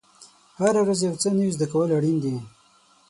هره 0.59 0.81
ورځ 0.83 0.99
یو 1.07 1.15
څه 1.21 1.29
نوی 1.37 1.49
زده 1.55 1.65
کول 1.71 1.89
اړین 1.97 2.17
دي. 2.23 2.35